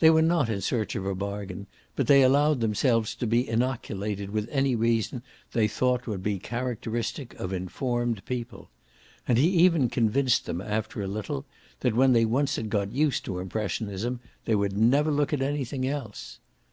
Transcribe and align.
They 0.00 0.10
were 0.10 0.20
not 0.20 0.48
in 0.48 0.60
search 0.62 0.96
of 0.96 1.06
a 1.06 1.14
bargain, 1.14 1.68
but 1.94 2.08
they 2.08 2.22
allowed 2.22 2.60
themselves 2.60 3.14
to 3.14 3.24
be 3.24 3.48
inoculated 3.48 4.30
with 4.30 4.48
any 4.50 4.74
reason 4.74 5.22
they 5.52 5.68
thought 5.68 6.08
would 6.08 6.24
be 6.24 6.40
characteristic 6.40 7.34
of 7.34 7.52
informed 7.52 8.24
people; 8.24 8.68
and 9.28 9.38
he 9.38 9.46
even 9.48 9.88
convinced 9.88 10.44
them 10.46 10.60
after 10.60 11.02
a 11.02 11.06
little 11.06 11.46
that 11.78 11.94
when 11.94 12.10
once 12.30 12.56
they 12.56 12.62
had 12.62 12.70
got 12.72 12.90
used 12.90 13.24
to 13.26 13.38
impressionism 13.38 14.18
they 14.44 14.56
would 14.56 14.76
never 14.76 15.12
look 15.12 15.32
at 15.32 15.40
anything 15.40 15.86
else. 15.86 16.40